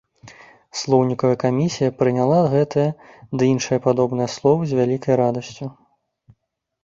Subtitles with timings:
[0.79, 2.85] Слоўнікавая камісія прыняла гэтае
[3.41, 5.65] ды іншыя падобныя словы з вялікай радасцю.